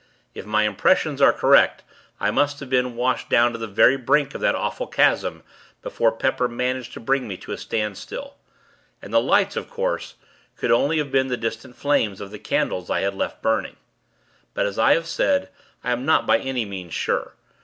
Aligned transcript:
If 0.33 0.47
my 0.47 0.63
impressions 0.63 1.21
are 1.21 1.31
correct, 1.31 1.83
I 2.19 2.31
must 2.31 2.59
have 2.59 2.71
been 2.71 2.95
washed 2.95 3.29
down 3.29 3.51
to 3.51 3.59
the 3.59 3.67
very 3.67 3.97
brink 3.97 4.33
of 4.33 4.41
that 4.41 4.55
awful 4.55 4.87
chasm, 4.87 5.43
before 5.83 6.11
Pepper 6.11 6.47
managed 6.47 6.93
to 6.93 6.99
bring 6.99 7.27
me 7.27 7.37
to 7.37 7.51
a 7.51 7.57
standstill. 7.59 8.35
And 8.99 9.13
the 9.13 9.21
lights, 9.21 9.55
of 9.55 9.69
course, 9.69 10.15
could 10.57 10.71
only 10.71 10.97
have 10.97 11.11
been 11.11 11.27
the 11.27 11.37
distant 11.37 11.75
flames 11.75 12.19
of 12.19 12.31
the 12.31 12.39
candles, 12.39 12.89
I 12.89 13.01
had 13.01 13.13
left 13.13 13.43
burning. 13.43 13.75
But, 14.55 14.65
as 14.65 14.79
I 14.79 14.95
have 14.95 15.05
said, 15.05 15.49
I 15.83 15.91
am 15.91 16.03
not 16.03 16.25
by 16.25 16.39
any 16.39 16.65
means 16.65 16.95
sure. 16.95 17.35